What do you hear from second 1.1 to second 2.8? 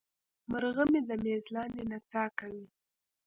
میز لاندې نڅا کوي.